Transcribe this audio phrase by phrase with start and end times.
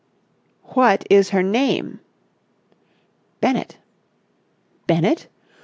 [0.69, 1.99] "What is her name?"
[3.39, 3.77] "Bennett."
[4.87, 5.27] "Bennett?